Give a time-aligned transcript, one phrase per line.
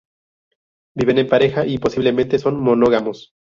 [0.97, 3.33] Viven en pareja y, posiblemente, son monógamos.